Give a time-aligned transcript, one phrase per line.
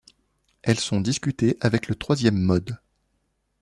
[0.63, 2.79] Elles sont discutées avec le troisième mode.